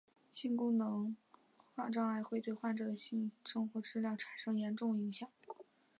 [0.33, 1.15] 性功能
[1.93, 5.29] 障碍会对患者的性生活质量产生重大影响。